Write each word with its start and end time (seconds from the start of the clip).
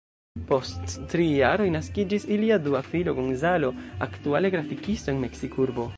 Post 0.51 0.87
tri 1.11 1.27
jaroj, 1.41 1.67
naskiĝis 1.75 2.25
ilia 2.37 2.59
dua 2.69 2.81
filo, 2.89 3.15
Gonzalo, 3.19 3.73
aktuale 4.09 4.55
grafikisto 4.57 5.15
en 5.15 5.25
Meksikurbo. 5.29 5.89